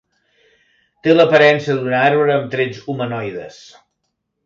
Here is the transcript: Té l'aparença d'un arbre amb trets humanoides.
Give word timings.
Té 1.09 1.13
l'aparença 1.17 1.77
d'un 1.81 1.99
arbre 1.99 2.35
amb 2.39 2.51
trets 2.57 2.83
humanoides. 2.95 3.65